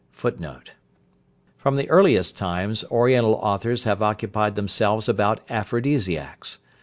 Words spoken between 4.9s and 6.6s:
about aphrodisiacs.